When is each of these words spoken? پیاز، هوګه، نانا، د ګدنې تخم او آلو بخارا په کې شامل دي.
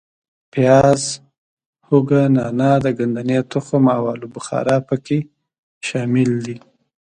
پیاز، 0.51 1.03
هوګه، 1.87 2.21
نانا، 2.35 2.71
د 2.83 2.85
ګدنې 2.97 3.39
تخم 3.51 3.83
او 3.95 4.03
آلو 4.11 4.27
بخارا 4.35 4.77
په 4.87 4.95
کې 5.05 5.19
شامل 5.87 6.29
دي. 6.45 6.57